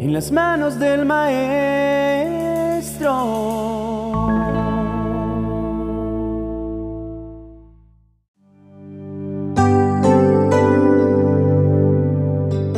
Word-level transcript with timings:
en 0.00 0.14
las 0.14 0.32
manos 0.32 0.78
del 0.78 1.04
Maestro. 1.04 1.50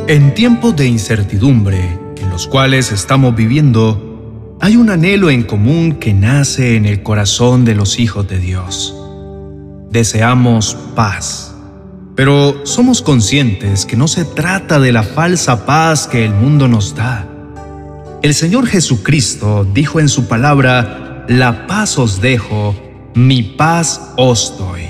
En 0.05 0.33
tiempos 0.33 0.75
de 0.75 0.85
incertidumbre 0.85 1.97
en 2.17 2.29
los 2.29 2.45
cuales 2.45 2.91
estamos 2.91 3.33
viviendo, 3.33 4.57
hay 4.59 4.75
un 4.75 4.89
anhelo 4.89 5.29
en 5.29 5.43
común 5.43 5.93
que 5.93 6.13
nace 6.13 6.75
en 6.75 6.85
el 6.85 7.03
corazón 7.03 7.63
de 7.63 7.73
los 7.73 7.99
hijos 7.99 8.27
de 8.27 8.39
Dios. 8.39 8.93
Deseamos 9.89 10.75
paz, 10.93 11.52
pero 12.15 12.65
somos 12.65 13.01
conscientes 13.01 13.85
que 13.85 13.97
no 13.97 14.07
se 14.07 14.25
trata 14.25 14.79
de 14.79 14.91
la 14.91 15.03
falsa 15.03 15.65
paz 15.65 16.07
que 16.07 16.25
el 16.25 16.33
mundo 16.33 16.67
nos 16.67 16.95
da. 16.95 17.27
El 18.21 18.33
Señor 18.33 18.67
Jesucristo 18.67 19.67
dijo 19.73 19.99
en 19.99 20.09
su 20.09 20.27
palabra, 20.27 21.25
la 21.27 21.67
paz 21.67 21.97
os 21.97 22.21
dejo, 22.21 22.75
mi 23.15 23.43
paz 23.43 24.13
os 24.17 24.57
doy. 24.57 24.83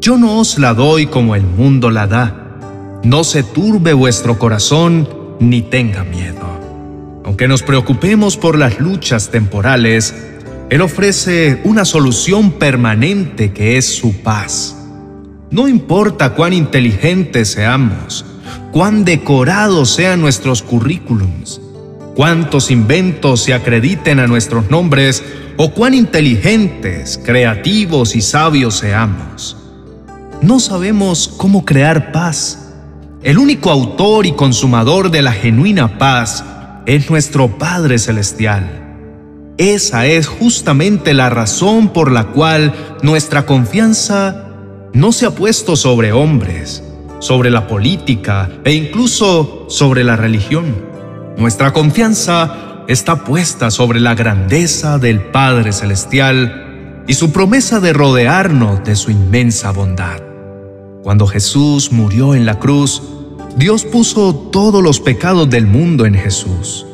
Yo 0.00 0.18
no 0.18 0.40
os 0.40 0.58
la 0.58 0.74
doy 0.74 1.06
como 1.06 1.34
el 1.34 1.44
mundo 1.44 1.90
la 1.90 2.06
da 2.06 2.42
no 3.04 3.24
se 3.24 3.42
turbe 3.42 3.92
vuestro 3.92 4.38
corazón 4.38 5.08
ni 5.40 5.62
tenga 5.62 6.04
miedo. 6.04 6.40
Aunque 7.24 7.48
nos 7.48 7.62
preocupemos 7.62 8.36
por 8.36 8.56
las 8.56 8.78
luchas 8.78 9.30
temporales, 9.30 10.14
Él 10.70 10.80
ofrece 10.80 11.60
una 11.64 11.84
solución 11.84 12.52
permanente 12.52 13.52
que 13.52 13.76
es 13.76 13.96
su 13.96 14.22
paz. 14.22 14.76
No 15.52 15.68
importa 15.68 16.30
cuán 16.30 16.52
inteligentes 16.52 17.52
seamos, 17.52 18.24
cuán 18.72 19.04
decorados 19.04 19.90
sean 19.90 20.20
nuestros 20.20 20.62
currículums, 20.62 21.60
cuántos 22.16 22.70
inventos 22.72 23.42
se 23.42 23.54
acrediten 23.54 24.18
a 24.18 24.26
nuestros 24.26 24.70
nombres 24.70 25.22
o 25.58 25.70
cuán 25.70 25.94
inteligentes, 25.94 27.20
creativos 27.24 28.16
y 28.16 28.22
sabios 28.22 28.78
seamos. 28.78 29.56
No 30.40 30.58
sabemos 30.58 31.32
cómo 31.36 31.64
crear 31.64 32.10
paz 32.10 32.58
el 33.22 33.38
único 33.38 33.70
autor 33.70 34.26
y 34.26 34.32
consumador 34.32 35.12
de 35.12 35.22
la 35.22 35.30
genuina 35.30 35.96
paz 35.96 36.44
es 36.86 37.08
nuestro 37.08 37.56
Padre 37.56 38.00
Celestial. 38.00 38.96
Esa 39.58 40.06
es 40.06 40.26
justamente 40.26 41.14
la 41.14 41.30
razón 41.30 41.90
por 41.90 42.10
la 42.10 42.28
cual 42.28 42.74
nuestra 43.02 43.46
confianza 43.46 44.48
no 44.94 45.12
se 45.12 45.26
ha 45.26 45.30
puesto 45.30 45.76
sobre 45.76 46.12
hombres, 46.12 46.82
sobre 47.18 47.50
la 47.50 47.66
política 47.66 48.50
e 48.64 48.72
incluso 48.72 49.66
sobre 49.68 50.04
la 50.04 50.16
religión. 50.16 50.74
Nuestra 51.36 51.72
confianza 51.72 52.84
está 52.88 53.24
puesta 53.24 53.70
sobre 53.70 54.00
la 54.00 54.14
grandeza 54.14 54.98
del 54.98 55.20
Padre 55.20 55.72
Celestial 55.72 57.04
y 57.06 57.14
su 57.14 57.32
promesa 57.32 57.80
de 57.80 57.92
rodearnos 57.92 58.84
de 58.84 58.96
su 58.96 59.10
inmensa 59.10 59.70
bondad. 59.70 60.20
Cuando 61.02 61.26
Jesús 61.26 61.90
murió 61.90 62.34
en 62.34 62.44
la 62.44 62.58
cruz, 62.58 63.02
Dios 63.56 63.84
puso 63.84 64.34
todos 64.52 64.82
los 64.82 65.00
pecados 65.00 65.48
del 65.48 65.66
mundo 65.66 66.06
en 66.06 66.14
Jesús, 66.14 66.86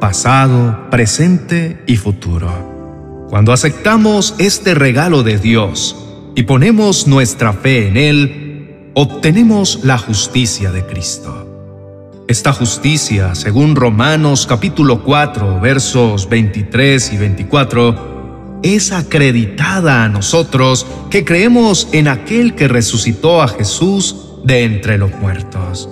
pasado, 0.00 0.90
presente 0.90 1.82
y 1.86 1.96
futuro. 1.96 3.26
Cuando 3.30 3.52
aceptamos 3.52 4.34
este 4.38 4.74
regalo 4.74 5.22
de 5.22 5.38
Dios 5.38 6.07
y 6.38 6.44
ponemos 6.44 7.08
nuestra 7.08 7.52
fe 7.52 7.88
en 7.88 7.96
Él, 7.96 8.92
obtenemos 8.94 9.80
la 9.82 9.98
justicia 9.98 10.70
de 10.70 10.86
Cristo. 10.86 12.24
Esta 12.28 12.52
justicia, 12.52 13.34
según 13.34 13.74
Romanos 13.74 14.46
capítulo 14.46 15.02
4, 15.02 15.58
versos 15.58 16.28
23 16.28 17.12
y 17.12 17.16
24, 17.16 18.60
es 18.62 18.92
acreditada 18.92 20.04
a 20.04 20.08
nosotros 20.08 20.86
que 21.10 21.24
creemos 21.24 21.88
en 21.90 22.06
aquel 22.06 22.54
que 22.54 22.68
resucitó 22.68 23.42
a 23.42 23.48
Jesús 23.48 24.14
de 24.44 24.62
entre 24.62 24.96
los 24.96 25.10
muertos. 25.16 25.88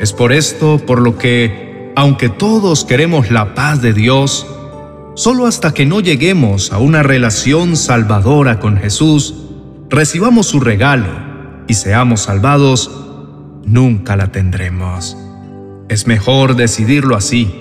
Es 0.00 0.14
por 0.14 0.32
esto 0.32 0.78
por 0.78 1.02
lo 1.02 1.18
que, 1.18 1.92
aunque 1.96 2.30
todos 2.30 2.86
queremos 2.86 3.30
la 3.30 3.54
paz 3.54 3.82
de 3.82 3.92
Dios, 3.92 4.46
solo 5.16 5.46
hasta 5.46 5.74
que 5.74 5.84
no 5.84 6.00
lleguemos 6.00 6.72
a 6.72 6.78
una 6.78 7.02
relación 7.02 7.76
salvadora 7.76 8.58
con 8.58 8.78
Jesús, 8.78 9.34
recibamos 9.92 10.46
su 10.46 10.58
regalo 10.58 11.06
y 11.68 11.74
seamos 11.74 12.22
salvados, 12.22 12.90
nunca 13.64 14.16
la 14.16 14.32
tendremos. 14.32 15.16
Es 15.88 16.06
mejor 16.06 16.56
decidirlo 16.56 17.14
así. 17.14 17.54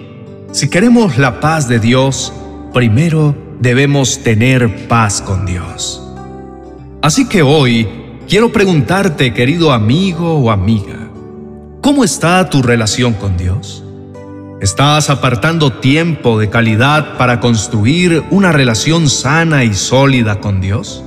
Si 0.53 0.69
queremos 0.69 1.17
la 1.17 1.41
paz 1.41 1.67
de 1.67 1.79
Dios, 1.79 2.33
primero 2.73 3.35
debemos 3.59 4.23
tener 4.23 4.87
paz 4.87 5.21
con 5.21 5.45
Dios. 5.45 6.01
Así 7.01 7.27
que 7.27 7.41
hoy 7.41 7.87
quiero 8.29 8.53
preguntarte, 8.53 9.33
querido 9.33 9.73
amigo 9.73 10.37
o 10.37 10.51
amiga, 10.51 11.09
¿cómo 11.81 12.05
está 12.05 12.49
tu 12.49 12.61
relación 12.61 13.13
con 13.13 13.35
Dios? 13.35 13.83
¿Estás 14.61 15.09
apartando 15.09 15.73
tiempo 15.73 16.39
de 16.39 16.49
calidad 16.49 17.17
para 17.17 17.41
construir 17.41 18.23
una 18.31 18.53
relación 18.53 19.09
sana 19.09 19.65
y 19.65 19.73
sólida 19.73 20.39
con 20.39 20.61
Dios? 20.61 21.03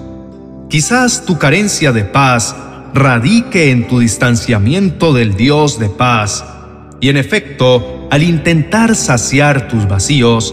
Quizás 0.75 1.25
tu 1.25 1.39
carencia 1.39 1.93
de 1.93 2.03
paz 2.03 2.57
radique 2.93 3.71
en 3.71 3.87
tu 3.87 4.01
distanciamiento 4.01 5.13
del 5.13 5.37
Dios 5.37 5.79
de 5.79 5.89
paz 5.89 6.45
y 7.01 7.11
en 7.11 7.17
efecto, 7.17 8.09
al 8.11 8.25
intentar 8.25 8.97
saciar 8.97 9.69
tus 9.69 9.87
vacíos, 9.87 10.53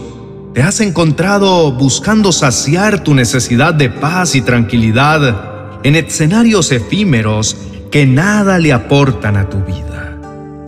¿Te 0.54 0.62
has 0.62 0.78
encontrado 0.80 1.72
buscando 1.72 2.30
saciar 2.30 3.02
tu 3.02 3.14
necesidad 3.14 3.74
de 3.74 3.90
paz 3.90 4.36
y 4.36 4.42
tranquilidad 4.42 5.80
en 5.82 5.96
escenarios 5.96 6.70
efímeros 6.70 7.56
que 7.90 8.06
nada 8.06 8.60
le 8.60 8.72
aportan 8.72 9.36
a 9.36 9.48
tu 9.48 9.58
vida? 9.64 10.20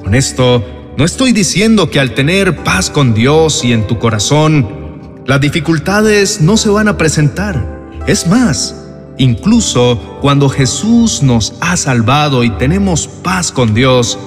Con 0.02 0.16
esto, 0.16 0.64
no 0.98 1.04
estoy 1.04 1.30
diciendo 1.30 1.90
que 1.90 2.00
al 2.00 2.14
tener 2.14 2.64
paz 2.64 2.90
con 2.90 3.14
Dios 3.14 3.64
y 3.64 3.72
en 3.72 3.86
tu 3.86 4.00
corazón, 4.00 5.22
las 5.26 5.40
dificultades 5.40 6.40
no 6.40 6.56
se 6.56 6.70
van 6.70 6.88
a 6.88 6.98
presentar. 6.98 7.64
Es 8.08 8.26
más, 8.26 8.83
incluso 9.18 10.18
cuando 10.20 10.48
Jesús 10.48 11.22
nos 11.22 11.54
ha 11.60 11.76
salvado 11.76 12.44
y 12.44 12.50
tenemos 12.50 13.06
paz 13.06 13.52
con 13.52 13.74
Dios, 13.74 14.18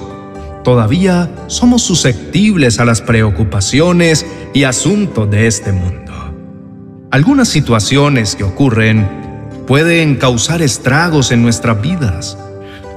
todavía 0.64 1.30
somos 1.46 1.82
susceptibles 1.82 2.78
a 2.80 2.84
las 2.84 3.00
preocupaciones 3.00 4.26
y 4.54 4.64
asuntos 4.64 5.30
de 5.30 5.46
este 5.46 5.72
mundo. 5.72 6.12
Algunas 7.10 7.48
situaciones 7.48 8.36
que 8.36 8.44
ocurren 8.44 9.08
pueden 9.66 10.16
causar 10.16 10.62
estragos 10.62 11.30
en 11.30 11.42
nuestras 11.42 11.80
vidas. 11.80 12.38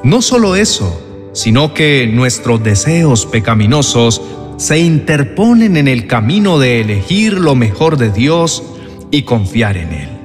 No 0.03 0.22
solo 0.22 0.56
eso, 0.56 1.01
sino 1.34 1.74
que 1.74 2.09
nuestros 2.12 2.63
deseos 2.63 3.25
pecaminosos 3.25 4.22
se 4.57 4.80
interponen 4.80 5.78
en 5.78 5.88
el 5.88 6.07
camino 6.07 6.59
de 6.59 6.81
elegir 6.81 7.34
lo 7.34 7.56
mejor 7.56 7.97
de 7.97 8.12
Dios 8.12 8.63
y 9.12 9.24
confiar 9.24 9.78
en 9.78 9.94
Él. 9.94 10.20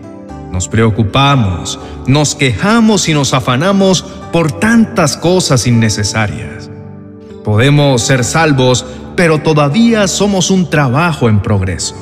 Nos 0.57 0.69
preocupamos, 0.69 1.79
nos 2.07 2.35
quejamos 2.35 3.11
y 3.11 3.13
nos 3.13 3.35
afanamos 3.35 4.03
por 4.33 4.53
tantas 4.53 5.19
cosas 5.19 5.67
innecesarias. 5.67 6.71
Podemos 7.45 8.01
ser 8.01 8.25
salvos, 8.25 8.87
pero 9.17 9.43
todavía 9.43 10.09
somos 10.09 10.51
un 10.51 10.71
trabajo 10.71 11.29
en 11.29 11.43
progreso. 11.43 11.95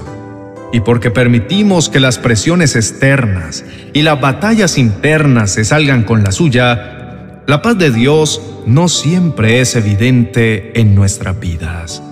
Y 0.72 0.78
porque 0.82 1.10
permitimos 1.10 1.88
que 1.88 1.98
las 1.98 2.18
presiones 2.18 2.76
externas 2.76 3.64
y 3.92 4.02
las 4.02 4.20
batallas 4.20 4.78
internas 4.78 5.50
se 5.50 5.64
salgan 5.64 6.04
con 6.04 6.22
la 6.22 6.30
suya, 6.30 7.42
la 7.48 7.60
paz 7.60 7.76
de 7.76 7.90
Dios 7.90 8.40
no 8.66 8.86
siempre 8.86 9.62
es 9.62 9.74
evidente 9.74 10.80
en 10.80 10.94
nuestras 10.94 11.40
vidas. 11.40 12.04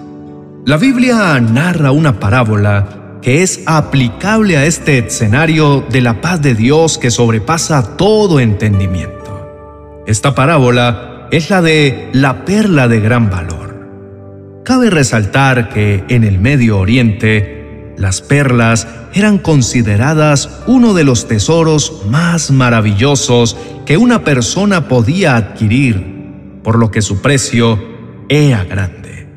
La 0.67 0.77
Biblia 0.77 1.39
narra 1.39 1.93
una 1.93 2.19
parábola 2.19 3.02
que 3.23 3.43
es 3.43 3.63
aplicable 3.67 4.57
a 4.57 4.67
este 4.67 4.99
escenario 4.99 5.87
de 5.89 6.01
la 6.01 6.21
paz 6.21 6.43
de 6.43 6.55
Dios 6.55 6.99
que 6.99 7.11
sobrepasa 7.11 7.97
todo 7.97 8.41
entendimiento. 8.41 10.03
Esta 10.07 10.35
parábola 10.35 11.29
es 11.31 11.49
la 11.49 11.63
de 11.63 12.11
la 12.13 12.45
perla 12.45 12.89
de 12.89 13.01
gran 13.01 13.31
valor. 13.31 13.63
Cabe 14.65 14.91
resaltar 14.91 15.69
que 15.71 16.05
en 16.09 16.25
el 16.25 16.41
Medio 16.41 16.79
Oriente, 16.79 17.95
las 17.97 18.21
perlas 18.21 18.89
eran 19.15 19.39
consideradas 19.39 20.63
uno 20.67 20.93
de 20.93 21.05
los 21.05 21.29
tesoros 21.29 22.03
más 22.09 22.51
maravillosos 22.51 23.57
que 23.87 23.97
una 23.97 24.25
persona 24.25 24.89
podía 24.89 25.37
adquirir, 25.37 26.61
por 26.65 26.79
lo 26.79 26.91
que 26.91 27.03
su 27.03 27.23
precio 27.23 27.79
era 28.29 28.65
grande. 28.65 29.29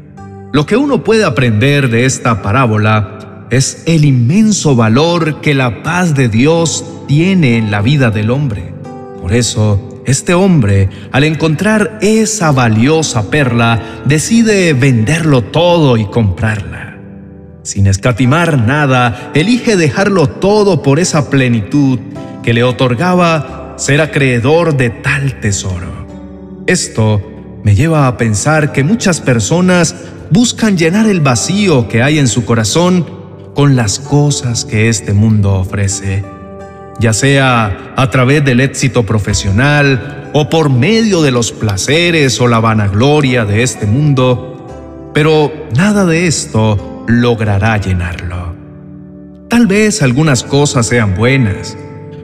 Lo 0.53 0.65
que 0.65 0.77
uno 0.77 1.03
puede 1.03 1.25
aprender 1.25 1.89
de 1.89 2.05
esta 2.05 2.41
parábola 2.41 3.14
es 3.49 3.83
el 3.85 4.05
inmenso 4.05 4.75
valor 4.75 5.41
que 5.41 5.53
la 5.53 5.83
paz 5.83 6.15
de 6.15 6.29
Dios 6.29 6.83
tiene 7.07 7.57
en 7.57 7.71
la 7.71 7.81
vida 7.81 8.09
del 8.09 8.31
hombre. 8.31 8.73
Por 9.21 9.33
eso, 9.33 10.01
este 10.05 10.33
hombre, 10.33 10.89
al 11.11 11.23
encontrar 11.23 11.99
esa 12.01 12.51
valiosa 12.51 13.29
perla, 13.29 14.01
decide 14.05 14.73
venderlo 14.73 15.43
todo 15.43 15.97
y 15.97 16.05
comprarla. 16.05 16.97
Sin 17.63 17.87
escatimar 17.87 18.59
nada, 18.59 19.31
elige 19.33 19.75
dejarlo 19.75 20.27
todo 20.27 20.83
por 20.83 20.99
esa 20.99 21.29
plenitud 21.29 21.99
que 22.43 22.53
le 22.53 22.63
otorgaba 22.63 23.73
ser 23.77 24.01
acreedor 24.01 24.77
de 24.77 24.91
tal 24.91 25.39
tesoro. 25.39 26.05
Esto 26.67 27.21
me 27.63 27.73
lleva 27.73 28.07
a 28.07 28.17
pensar 28.17 28.71
que 28.71 28.83
muchas 28.83 29.21
personas 29.21 29.95
buscan 30.29 30.77
llenar 30.77 31.07
el 31.07 31.21
vacío 31.21 31.87
que 31.87 32.03
hay 32.03 32.19
en 32.19 32.27
su 32.27 32.45
corazón 32.45 33.24
con 33.55 33.75
las 33.75 33.97
cosas 33.97 34.65
que 34.65 34.89
este 34.89 35.13
mundo 35.13 35.55
ofrece 35.55 36.23
ya 36.99 37.13
sea 37.13 37.93
a 37.95 38.09
través 38.09 38.43
del 38.45 38.61
éxito 38.61 39.05
profesional 39.05 40.29
o 40.33 40.49
por 40.49 40.69
medio 40.69 41.21
de 41.21 41.31
los 41.31 41.51
placeres 41.51 42.39
o 42.39 42.47
la 42.47 42.59
vanagloria 42.59 43.45
de 43.45 43.63
este 43.63 43.85
mundo, 43.85 45.11
pero 45.13 45.51
nada 45.75 46.05
de 46.05 46.27
esto 46.27 47.03
logrará 47.07 47.77
llenarlo. 47.77 48.55
Tal 49.49 49.67
vez 49.67 50.01
algunas 50.01 50.43
cosas 50.43 50.87
sean 50.87 51.15
buenas, 51.15 51.77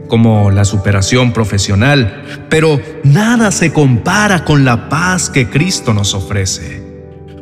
como 0.07 0.51
la 0.51 0.66
superación 0.66 1.31
profesional, 1.31 2.24
pero 2.50 2.81
nada 3.04 3.51
se 3.51 3.72
compara 3.72 4.44
con 4.44 4.66
la 4.66 4.89
paz 4.89 5.30
que 5.30 5.50
Cristo 5.50 5.94
nos 5.94 6.13
ofrece. 6.13 6.81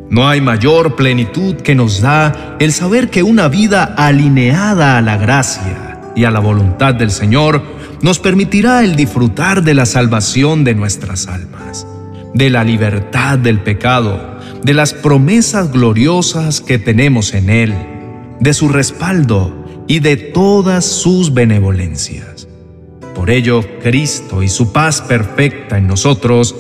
No 0.10 0.28
hay 0.28 0.42
mayor 0.42 0.96
plenitud 0.96 1.56
que 1.56 1.76
nos 1.76 2.02
da 2.02 2.58
el 2.60 2.72
saber 2.72 3.10
que 3.10 3.24
una 3.24 3.48
vida 3.48 3.84
alineada 3.84 4.98
a 4.98 5.02
la 5.02 5.18
gracia, 5.18 5.90
y 6.16 6.26
a 6.26 6.32
la 6.32 6.40
voluntad 6.40 6.96
del 6.96 7.12
Señor, 7.12 7.62
nos 8.02 8.20
permitirá 8.20 8.84
el 8.84 8.96
disfrutar 8.96 9.64
de 9.64 9.74
la 9.74 9.86
salvación 9.86 10.64
de 10.64 10.76
nuestras 10.76 11.28
almas, 11.28 11.86
de 12.34 12.50
la 12.50 12.64
libertad 12.64 13.38
del 13.38 13.62
pecado, 13.62 14.38
de 14.64 14.74
las 14.74 14.94
promesas 14.94 15.72
gloriosas 15.72 16.62
que 16.62 16.80
tenemos 16.80 17.34
en 17.34 17.50
Él, 17.50 17.74
de 18.40 18.54
su 18.54 18.68
respaldo 18.70 19.66
y 19.88 20.00
de 20.00 20.18
todas 20.18 20.86
sus 20.86 21.34
benevolencias. 21.34 22.48
Por 23.16 23.30
ello, 23.30 23.64
Cristo 23.82 24.44
y 24.44 24.50
su 24.50 24.72
paz 24.72 25.02
perfecta 25.02 25.78
en 25.78 25.88
nosotros 25.88 26.56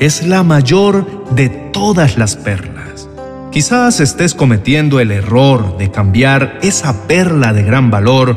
es 0.00 0.26
la 0.26 0.42
mayor 0.42 1.06
de 1.34 1.48
todas 1.48 2.16
las 2.16 2.36
perlas. 2.36 2.79
Quizás 3.50 3.98
estés 3.98 4.32
cometiendo 4.32 5.00
el 5.00 5.10
error 5.10 5.76
de 5.76 5.90
cambiar 5.90 6.60
esa 6.62 7.08
perla 7.08 7.52
de 7.52 7.64
gran 7.64 7.90
valor 7.90 8.36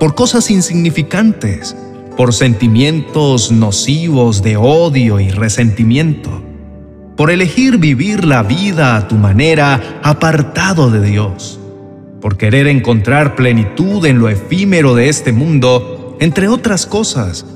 por 0.00 0.16
cosas 0.16 0.50
insignificantes, 0.50 1.76
por 2.16 2.34
sentimientos 2.34 3.52
nocivos 3.52 4.42
de 4.42 4.56
odio 4.56 5.20
y 5.20 5.30
resentimiento, 5.30 6.42
por 7.16 7.30
elegir 7.30 7.78
vivir 7.78 8.24
la 8.24 8.42
vida 8.42 8.96
a 8.96 9.06
tu 9.06 9.14
manera 9.14 10.00
apartado 10.02 10.90
de 10.90 11.02
Dios, 11.02 11.60
por 12.20 12.36
querer 12.36 12.66
encontrar 12.66 13.36
plenitud 13.36 14.04
en 14.06 14.18
lo 14.18 14.28
efímero 14.28 14.96
de 14.96 15.08
este 15.08 15.30
mundo, 15.30 16.16
entre 16.18 16.48
otras 16.48 16.84
cosas. 16.84 17.46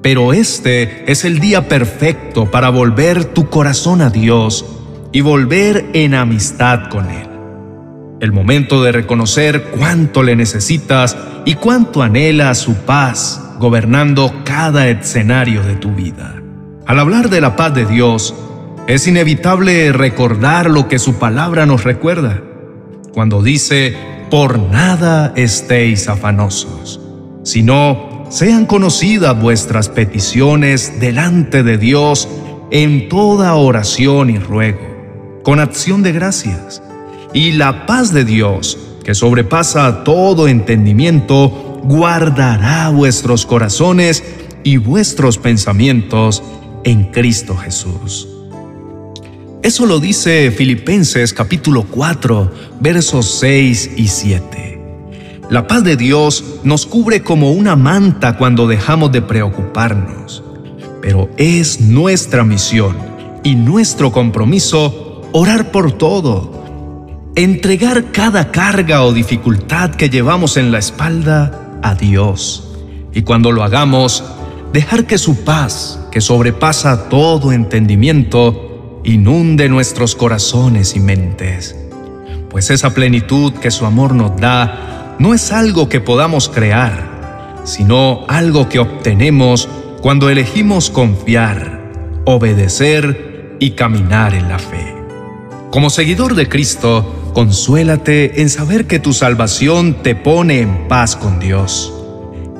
Pero 0.00 0.32
este 0.32 1.04
es 1.12 1.26
el 1.26 1.38
día 1.38 1.68
perfecto 1.68 2.50
para 2.50 2.70
volver 2.70 3.26
tu 3.26 3.50
corazón 3.50 4.00
a 4.00 4.08
Dios 4.08 4.79
y 5.12 5.20
volver 5.20 5.90
en 5.92 6.14
amistad 6.14 6.88
con 6.88 7.10
Él 7.10 7.30
el 8.20 8.32
momento 8.32 8.82
de 8.82 8.92
reconocer 8.92 9.64
cuánto 9.76 10.22
le 10.22 10.36
necesitas 10.36 11.16
y 11.46 11.54
cuánto 11.54 12.02
anhela 12.02 12.54
su 12.54 12.74
paz 12.74 13.42
gobernando 13.58 14.32
cada 14.44 14.88
escenario 14.88 15.62
de 15.62 15.74
tu 15.74 15.92
vida. 15.94 16.36
Al 16.86 16.98
hablar 16.98 17.30
de 17.30 17.40
la 17.40 17.56
paz 17.56 17.74
de 17.74 17.86
Dios, 17.86 18.34
es 18.86 19.06
inevitable 19.06 19.92
recordar 19.92 20.70
lo 20.70 20.86
que 20.88 20.98
su 20.98 21.18
palabra 21.18 21.64
nos 21.64 21.84
recuerda, 21.84 22.42
cuando 23.12 23.42
dice, 23.42 23.96
por 24.30 24.58
nada 24.58 25.32
estéis 25.36 26.08
afanosos, 26.08 27.00
sino 27.42 28.26
sean 28.28 28.66
conocidas 28.66 29.40
vuestras 29.40 29.88
peticiones 29.88 31.00
delante 31.00 31.62
de 31.62 31.78
Dios 31.78 32.28
en 32.70 33.08
toda 33.08 33.54
oración 33.54 34.30
y 34.30 34.38
ruego, 34.38 34.89
con 35.42 35.60
acción 35.60 36.02
de 36.02 36.12
gracias 36.12 36.82
y 37.32 37.52
la 37.52 37.86
paz 37.86 38.12
de 38.12 38.24
Dios, 38.24 38.78
que 39.04 39.14
sobrepasa 39.14 40.04
todo 40.04 40.48
entendimiento, 40.48 41.80
guardará 41.84 42.90
vuestros 42.90 43.46
corazones 43.46 44.22
y 44.64 44.76
vuestros 44.76 45.38
pensamientos 45.38 46.42
en 46.84 47.04
Cristo 47.04 47.56
Jesús. 47.56 48.28
Eso 49.62 49.86
lo 49.86 50.00
dice 50.00 50.50
Filipenses 50.50 51.32
capítulo 51.32 51.84
4, 51.84 52.50
versos 52.80 53.38
6 53.40 53.90
y 53.96 54.08
7. 54.08 54.80
La 55.50 55.66
paz 55.66 55.84
de 55.84 55.96
Dios 55.96 56.44
nos 56.62 56.86
cubre 56.86 57.22
como 57.22 57.52
una 57.52 57.76
manta 57.76 58.36
cuando 58.36 58.66
dejamos 58.66 59.12
de 59.12 59.20
preocuparnos, 59.20 60.42
pero 61.02 61.28
es 61.36 61.80
nuestra 61.80 62.44
misión 62.44 62.96
y 63.42 63.54
nuestro 63.54 64.12
compromiso 64.12 65.09
orar 65.32 65.70
por 65.70 65.92
todo 65.92 66.60
entregar 67.36 68.12
cada 68.12 68.50
carga 68.50 69.04
o 69.04 69.12
dificultad 69.12 69.90
que 69.92 70.10
llevamos 70.10 70.56
en 70.56 70.72
la 70.72 70.78
espalda 70.78 71.78
a 71.82 71.94
Dios. 71.94 72.76
Y 73.12 73.22
cuando 73.22 73.52
lo 73.52 73.62
hagamos, 73.62 74.24
dejar 74.72 75.06
que 75.06 75.18
su 75.18 75.44
paz, 75.44 76.00
que 76.10 76.20
sobrepasa 76.20 77.08
todo 77.08 77.52
entendimiento, 77.52 79.00
inunde 79.04 79.68
nuestros 79.68 80.14
corazones 80.14 80.96
y 80.96 81.00
mentes. 81.00 81.76
Pues 82.48 82.70
esa 82.70 82.92
plenitud 82.92 83.52
que 83.54 83.70
su 83.70 83.86
amor 83.86 84.14
nos 84.14 84.36
da 84.40 85.16
no 85.18 85.34
es 85.34 85.52
algo 85.52 85.88
que 85.88 86.00
podamos 86.00 86.48
crear, 86.48 87.60
sino 87.64 88.24
algo 88.28 88.68
que 88.68 88.80
obtenemos 88.80 89.68
cuando 90.02 90.30
elegimos 90.30 90.90
confiar, 90.90 91.92
obedecer 92.24 93.56
y 93.60 93.72
caminar 93.72 94.34
en 94.34 94.48
la 94.48 94.58
fe. 94.58 94.99
Como 95.70 95.90
seguidor 95.90 96.34
de 96.34 96.48
Cristo, 96.48 97.20
Consuélate 97.32 98.42
en 98.42 98.50
saber 98.50 98.86
que 98.86 98.98
tu 98.98 99.12
salvación 99.12 100.02
te 100.02 100.16
pone 100.16 100.60
en 100.60 100.88
paz 100.88 101.14
con 101.14 101.38
Dios. 101.38 101.92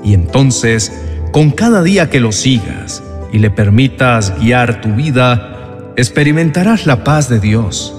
Y 0.05 0.15
entonces, 0.15 0.93
con 1.33 1.51
cada 1.51 1.83
día 1.83 2.09
que 2.09 2.21
lo 2.21 2.31
sigas 2.31 3.03
y 3.33 3.39
le 3.39 3.51
permitas 3.51 4.39
guiar 4.39 4.81
tu 4.81 4.95
vida, 4.95 5.93
experimentarás 5.97 6.87
la 6.87 7.03
paz 7.03 7.29
de 7.29 7.41
Dios. 7.41 7.95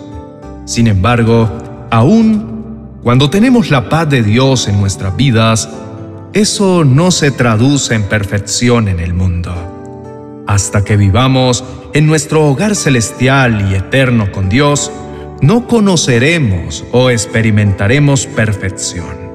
Sin 0.65 0.87
embargo, 0.87 1.49
aún 1.91 2.97
cuando 3.03 3.29
tenemos 3.29 3.69
la 3.69 3.89
paz 3.89 4.09
de 4.09 4.23
Dios 4.23 4.69
en 4.69 4.79
nuestras 4.79 5.15
vidas, 5.17 5.69
eso 6.31 6.85
no 6.85 7.11
se 7.11 7.31
traduce 7.31 7.95
en 7.95 8.03
perfección 8.03 8.87
en 8.87 9.01
el 9.01 9.13
mundo. 9.13 9.53
Hasta 10.47 10.85
que 10.85 10.95
vivamos 10.95 11.65
en 11.93 12.07
nuestro 12.07 12.45
hogar 12.45 12.75
celestial 12.77 13.69
y 13.69 13.75
eterno 13.75 14.31
con 14.31 14.47
Dios, 14.47 14.89
no 15.41 15.67
conoceremos 15.67 16.85
o 16.91 17.09
experimentaremos 17.09 18.27
perfección. 18.27 19.31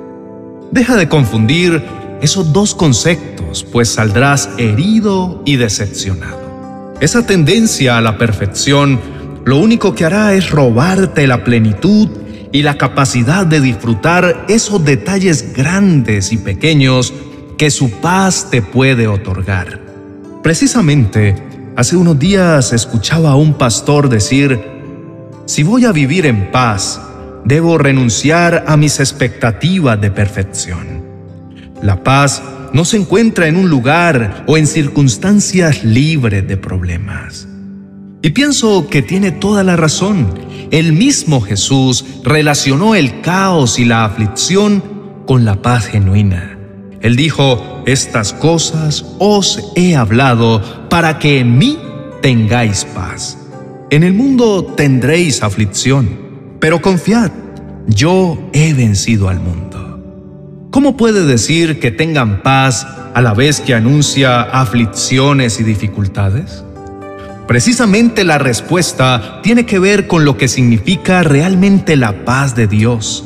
Deja 0.71 0.97
de 0.97 1.09
confundir 1.09 1.83
esos 2.23 2.53
dos 2.53 2.75
conceptos, 2.75 3.65
pues 3.65 3.89
saldrás 3.89 4.49
herido 4.57 5.43
y 5.45 5.57
decepcionado. 5.57 6.95
Esa 7.01 7.27
tendencia 7.27 7.99
a 7.99 8.01
la 8.01 8.19
perfección 8.19 9.01
lo 9.45 9.59
único 9.59 9.95
que 9.95 10.05
hará 10.05 10.35
es 10.35 10.51
robarte 10.51 11.27
la 11.27 11.45
plenitud 11.45 12.09
y 12.53 12.63
la 12.63 12.79
capacidad 12.79 13.45
de 13.45 13.61
disfrutar 13.61 14.47
esos 14.49 14.85
detalles 14.85 15.53
grandes 15.53 16.33
y 16.33 16.39
pequeños 16.39 17.13
que 17.59 17.71
su 17.71 17.91
paz 17.91 18.49
te 18.51 18.63
puede 18.63 19.09
otorgar. 19.09 19.81
Precisamente, 20.43 21.35
hace 21.75 21.97
unos 21.97 22.19
días 22.19 22.73
escuchaba 22.73 23.31
a 23.31 23.37
un 23.37 23.55
pastor 23.55 24.09
decir, 24.09 24.76
si 25.47 25.63
voy 25.63 25.85
a 25.85 25.93
vivir 25.93 26.27
en 26.27 26.51
paz, 26.51 27.01
debo 27.45 27.79
renunciar 27.79 28.65
a 28.67 28.77
mis 28.77 28.99
expectativas 28.99 30.01
de 30.01 30.11
perfección. 30.11 31.05
La 31.81 32.03
paz 32.03 32.43
no 32.73 32.85
se 32.85 32.97
encuentra 32.97 33.47
en 33.47 33.57
un 33.57 33.71
lugar 33.71 34.45
o 34.49 34.57
en 34.57 34.67
circunstancias 34.67 35.85
libres 35.85 36.47
de 36.49 36.57
problemas. 36.57 37.47
Y 38.23 38.31
pienso 38.31 38.89
que 38.89 39.03
tiene 39.03 39.31
toda 39.31 39.63
la 39.63 39.77
razón. 39.77 40.35
El 40.73 40.93
mismo 40.93 41.41
Jesús 41.41 42.05
relacionó 42.25 42.97
el 42.97 43.21
caos 43.21 43.79
y 43.79 43.85
la 43.85 44.05
aflicción 44.05 44.83
con 45.27 45.45
la 45.45 45.63
paz 45.63 45.87
genuina. 45.87 46.59
Él 47.01 47.15
dijo, 47.15 47.85
estas 47.87 48.33
cosas 48.33 49.05
os 49.21 49.73
he 49.77 49.95
hablado 49.95 50.89
para 50.89 51.21
que 51.21 51.39
en 51.39 51.57
mí 51.57 51.79
tengáis 52.21 52.85
paz. 52.85 53.39
En 53.89 54.03
el 54.03 54.15
mundo 54.15 54.65
tendréis 54.77 55.45
aflicción, 55.45 56.57
pero 56.59 56.83
confiad, 56.83 57.31
yo 57.87 58.37
he 58.53 58.75
vencido 58.75 59.29
al 59.29 59.39
mundo. 59.39 60.69
¿Cómo 60.73 60.97
puede 60.97 61.25
decir 61.25 61.79
que 61.79 61.93
tengan 61.93 62.43
paz 62.43 62.85
a 63.15 63.23
la 63.23 63.33
vez 63.33 63.61
que 63.61 63.75
anuncia 63.75 64.43
aflicciones 64.43 65.61
y 65.61 65.63
dificultades? 65.63 66.65
Precisamente 67.47 68.25
la 68.25 68.39
respuesta 68.39 69.41
tiene 69.45 69.67
que 69.67 69.79
ver 69.79 70.09
con 70.09 70.25
lo 70.25 70.37
que 70.37 70.49
significa 70.49 71.23
realmente 71.23 71.95
la 71.95 72.25
paz 72.25 72.57
de 72.57 72.67
Dios, 72.67 73.25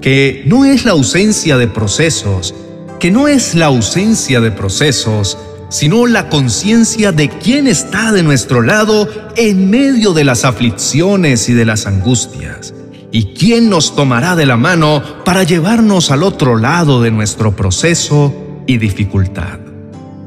que 0.00 0.42
no 0.46 0.64
es 0.64 0.84
la 0.84 0.90
ausencia 0.90 1.56
de 1.56 1.68
procesos, 1.68 2.52
que 2.98 3.12
no 3.12 3.28
es 3.28 3.54
la 3.54 3.66
ausencia 3.66 4.40
de 4.40 4.50
procesos, 4.50 5.38
sino 5.74 6.06
la 6.06 6.28
conciencia 6.28 7.10
de 7.10 7.28
quién 7.28 7.66
está 7.66 8.12
de 8.12 8.22
nuestro 8.22 8.62
lado 8.62 9.08
en 9.34 9.70
medio 9.70 10.12
de 10.12 10.22
las 10.22 10.44
aflicciones 10.44 11.48
y 11.48 11.52
de 11.52 11.64
las 11.64 11.88
angustias, 11.88 12.72
y 13.10 13.34
quién 13.34 13.70
nos 13.70 13.96
tomará 13.96 14.36
de 14.36 14.46
la 14.46 14.56
mano 14.56 15.02
para 15.24 15.42
llevarnos 15.42 16.12
al 16.12 16.22
otro 16.22 16.56
lado 16.56 17.02
de 17.02 17.10
nuestro 17.10 17.56
proceso 17.56 18.32
y 18.68 18.78
dificultad. 18.78 19.58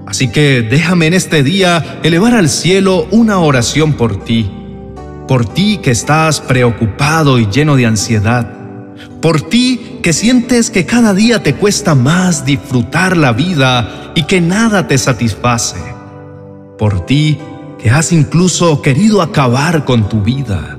Así 0.06 0.28
que 0.28 0.68
déjame 0.70 1.08
en 1.08 1.14
este 1.14 1.44
día 1.44 2.02
elevar 2.04 2.36
al 2.36 2.50
cielo 2.50 3.08
una 3.12 3.40
oración 3.40 3.94
por 3.94 4.26
ti, 4.26 4.52
por 5.30 5.46
ti 5.46 5.80
que 5.82 5.92
estás 5.92 6.42
preocupado 6.42 7.40
y 7.40 7.48
lleno 7.48 7.78
de 7.78 7.86
ansiedad, 7.86 8.52
por 9.22 9.42
ti 9.42 10.00
que 10.02 10.14
sientes 10.14 10.70
que 10.70 10.86
cada 10.86 11.14
día 11.14 11.44
te 11.44 11.56
cuesta 11.56 11.96
más 11.96 12.46
disfrutar 12.46 13.18
la 13.18 13.34
vida 13.34 14.12
y 14.16 14.24
que 14.24 14.42
nada 14.42 14.88
te 14.88 14.98
satisface, 14.98 15.78
por 16.78 17.06
ti 17.06 17.38
que 17.80 17.90
has 17.90 18.12
incluso 18.12 18.82
querido 18.82 19.22
acabar 19.22 19.86
con 19.86 20.10
tu 20.10 20.22
vida. 20.22 20.78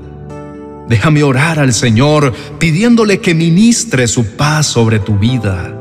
Déjame 0.87 1.23
orar 1.23 1.59
al 1.59 1.73
Señor 1.73 2.33
pidiéndole 2.57 3.19
que 3.19 3.35
ministre 3.35 4.07
su 4.07 4.25
paz 4.35 4.65
sobre 4.65 4.99
tu 4.99 5.17
vida 5.17 5.75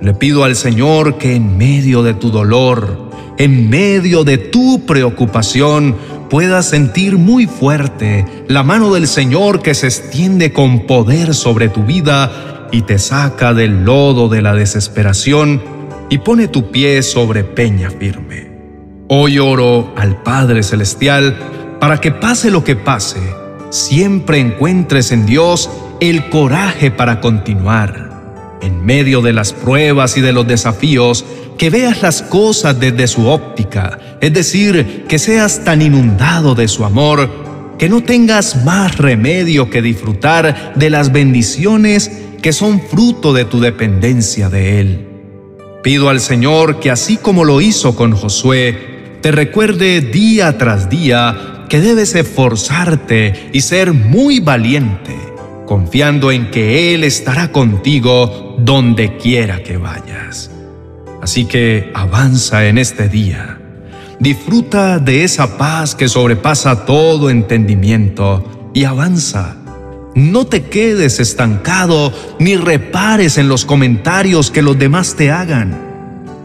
le 0.00 0.14
pido 0.14 0.44
al 0.44 0.56
Señor 0.56 1.18
que 1.18 1.34
en 1.34 1.56
medio 1.56 2.02
de 2.02 2.14
tu 2.14 2.30
dolor, 2.30 3.10
en 3.38 3.68
medio 3.70 4.24
de 4.24 4.38
tu 4.38 4.84
preocupación, 4.86 5.96
puedas 6.28 6.66
sentir 6.66 7.18
muy 7.18 7.46
fuerte 7.46 8.24
la 8.48 8.62
mano 8.62 8.92
del 8.92 9.06
Señor 9.06 9.62
que 9.62 9.74
se 9.74 9.86
extiende 9.86 10.52
con 10.52 10.86
poder 10.86 11.34
sobre 11.34 11.68
tu 11.68 11.84
vida 11.84 12.68
y 12.72 12.82
te 12.82 12.98
saca 12.98 13.54
del 13.54 13.84
lodo 13.84 14.28
de 14.28 14.42
la 14.42 14.54
desesperación 14.54 15.62
y 16.10 16.18
pone 16.18 16.48
tu 16.48 16.70
pie 16.70 17.02
sobre 17.02 17.44
peña 17.44 17.90
firme. 17.90 18.50
Hoy 19.08 19.38
oro 19.38 19.92
al 19.96 20.22
Padre 20.22 20.62
Celestial 20.62 21.36
para 21.80 22.00
que 22.00 22.10
pase 22.10 22.50
lo 22.50 22.64
que 22.64 22.76
pase, 22.76 23.20
siempre 23.70 24.38
encuentres 24.38 25.12
en 25.12 25.26
Dios 25.26 25.70
el 26.00 26.28
coraje 26.28 26.90
para 26.90 27.20
continuar 27.20 28.06
en 28.62 28.84
medio 28.84 29.22
de 29.22 29.32
las 29.32 29.52
pruebas 29.52 30.16
y 30.16 30.20
de 30.20 30.32
los 30.32 30.46
desafíos, 30.46 31.24
que 31.58 31.70
veas 31.70 32.02
las 32.02 32.22
cosas 32.22 32.78
desde 32.78 33.06
su 33.06 33.28
óptica, 33.28 33.98
es 34.20 34.32
decir, 34.32 35.04
que 35.08 35.18
seas 35.18 35.64
tan 35.64 35.82
inundado 35.82 36.54
de 36.54 36.68
su 36.68 36.84
amor, 36.84 37.28
que 37.78 37.88
no 37.88 38.02
tengas 38.02 38.64
más 38.64 38.96
remedio 38.98 39.70
que 39.70 39.82
disfrutar 39.82 40.72
de 40.76 40.90
las 40.90 41.12
bendiciones 41.12 42.10
que 42.42 42.52
son 42.52 42.80
fruto 42.80 43.32
de 43.32 43.44
tu 43.44 43.60
dependencia 43.60 44.48
de 44.48 44.80
Él. 44.80 45.08
Pido 45.82 46.08
al 46.08 46.20
Señor 46.20 46.80
que 46.80 46.90
así 46.90 47.16
como 47.16 47.44
lo 47.44 47.60
hizo 47.60 47.94
con 47.94 48.12
Josué, 48.12 49.18
te 49.20 49.30
recuerde 49.30 50.00
día 50.00 50.56
tras 50.58 50.88
día 50.88 51.64
que 51.68 51.80
debes 51.80 52.14
esforzarte 52.14 53.50
y 53.52 53.60
ser 53.60 53.92
muy 53.92 54.40
valiente 54.40 55.26
confiando 55.66 56.30
en 56.30 56.50
que 56.50 56.94
Él 56.94 57.04
estará 57.04 57.52
contigo 57.52 58.56
donde 58.58 59.16
quiera 59.18 59.62
que 59.62 59.76
vayas. 59.76 60.50
Así 61.20 61.44
que 61.44 61.90
avanza 61.94 62.66
en 62.66 62.78
este 62.78 63.08
día. 63.08 63.55
Disfruta 64.18 64.98
de 64.98 65.24
esa 65.24 65.58
paz 65.58 65.94
que 65.94 66.08
sobrepasa 66.08 66.86
todo 66.86 67.28
entendimiento 67.28 68.70
y 68.72 68.84
avanza. 68.84 69.56
No 70.14 70.46
te 70.46 70.62
quedes 70.62 71.20
estancado 71.20 72.12
ni 72.38 72.56
repares 72.56 73.36
en 73.36 73.48
los 73.48 73.66
comentarios 73.66 74.50
que 74.50 74.62
los 74.62 74.78
demás 74.78 75.16
te 75.16 75.30
hagan. 75.30 75.78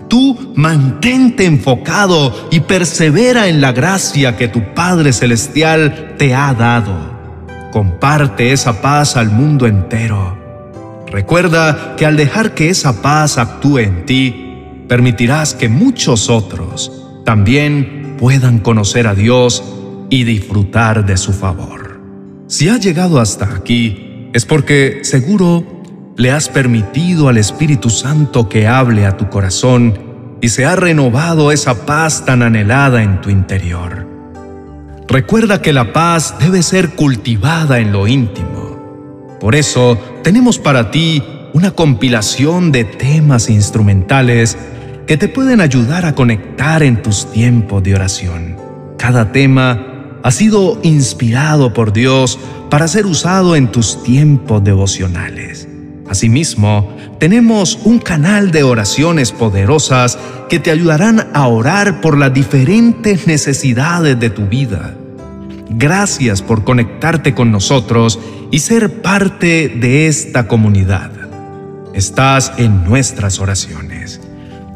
Tú 0.09 0.51
mantente 0.55 1.45
enfocado 1.45 2.49
y 2.51 2.59
persevera 2.59 3.47
en 3.47 3.61
la 3.61 3.71
gracia 3.71 4.35
que 4.35 4.49
tu 4.49 4.73
Padre 4.73 5.13
Celestial 5.13 6.15
te 6.17 6.35
ha 6.35 6.53
dado. 6.53 6.93
Comparte 7.71 8.51
esa 8.51 8.81
paz 8.81 9.15
al 9.15 9.29
mundo 9.29 9.65
entero. 9.65 10.37
Recuerda 11.07 11.95
que 11.95 12.05
al 12.05 12.17
dejar 12.17 12.53
que 12.53 12.69
esa 12.69 13.01
paz 13.01 13.37
actúe 13.37 13.79
en 13.79 14.05
ti, 14.05 14.83
permitirás 14.89 15.53
que 15.53 15.69
muchos 15.69 16.29
otros 16.29 17.00
también 17.25 18.15
puedan 18.17 18.59
conocer 18.59 19.07
a 19.07 19.15
Dios 19.15 19.63
y 20.09 20.23
disfrutar 20.23 21.05
de 21.05 21.17
su 21.17 21.33
favor. 21.33 22.01
Si 22.47 22.67
has 22.69 22.81
llegado 22.81 23.19
hasta 23.19 23.45
aquí, 23.55 24.29
es 24.33 24.45
porque 24.45 24.99
seguro 25.03 25.65
le 26.17 26.31
has 26.31 26.49
permitido 26.49 27.29
al 27.29 27.37
Espíritu 27.37 27.89
Santo 27.89 28.49
que 28.49 28.67
hable 28.67 29.05
a 29.05 29.17
tu 29.17 29.29
corazón 29.29 30.37
y 30.41 30.49
se 30.49 30.65
ha 30.65 30.75
renovado 30.75 31.51
esa 31.51 31.85
paz 31.85 32.25
tan 32.25 32.43
anhelada 32.43 33.03
en 33.03 33.21
tu 33.21 33.29
interior. 33.29 34.07
Recuerda 35.07 35.61
que 35.61 35.73
la 35.73 35.93
paz 35.93 36.35
debe 36.39 36.63
ser 36.63 36.91
cultivada 36.91 37.79
en 37.79 37.91
lo 37.91 38.07
íntimo. 38.07 39.37
Por 39.39 39.55
eso 39.55 39.97
tenemos 40.23 40.59
para 40.59 40.91
ti 40.91 41.23
una 41.53 41.71
compilación 41.71 42.71
de 42.71 42.85
temas 42.85 43.49
instrumentales 43.49 44.57
que 45.11 45.17
te 45.17 45.27
pueden 45.27 45.59
ayudar 45.59 46.05
a 46.05 46.15
conectar 46.15 46.81
en 46.83 47.01
tus 47.01 47.29
tiempos 47.33 47.83
de 47.83 47.95
oración. 47.95 48.55
Cada 48.97 49.33
tema 49.33 50.17
ha 50.23 50.31
sido 50.31 50.79
inspirado 50.83 51.73
por 51.73 51.91
Dios 51.91 52.39
para 52.69 52.87
ser 52.87 53.05
usado 53.05 53.57
en 53.57 53.73
tus 53.73 54.01
tiempos 54.03 54.63
devocionales. 54.63 55.67
Asimismo, 56.07 56.95
tenemos 57.19 57.77
un 57.83 57.99
canal 57.99 58.51
de 58.51 58.63
oraciones 58.63 59.33
poderosas 59.33 60.17
que 60.47 60.59
te 60.59 60.71
ayudarán 60.71 61.27
a 61.33 61.45
orar 61.45 61.99
por 61.99 62.17
las 62.17 62.33
diferentes 62.33 63.27
necesidades 63.27 64.17
de 64.17 64.29
tu 64.29 64.47
vida. 64.47 64.95
Gracias 65.71 66.41
por 66.41 66.63
conectarte 66.63 67.33
con 67.33 67.51
nosotros 67.51 68.17
y 68.49 68.59
ser 68.59 69.01
parte 69.01 69.67
de 69.67 70.07
esta 70.07 70.47
comunidad. 70.47 71.11
Estás 71.93 72.53
en 72.57 72.85
nuestras 72.85 73.39
oraciones. 73.39 74.21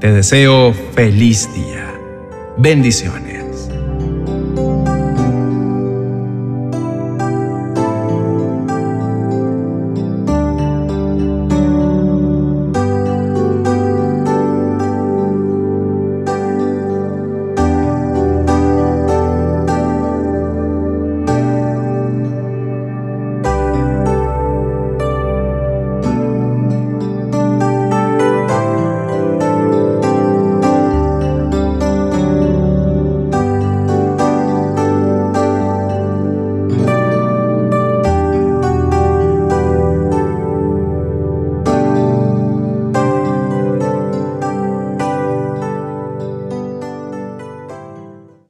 Te 0.05 0.11
deseo 0.11 0.71
feliz 0.93 1.51
día. 1.55 1.91
Bendiciones. 2.57 3.24